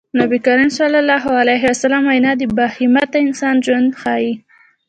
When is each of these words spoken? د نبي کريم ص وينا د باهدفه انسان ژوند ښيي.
د 0.09 0.13
نبي 0.21 0.37
کريم 0.45 0.69
ص 0.77 0.79
وينا 2.07 2.31
د 2.41 2.41
باهدفه 2.57 3.17
انسان 3.25 3.55
ژوند 3.65 3.89
ښيي. 4.01 4.31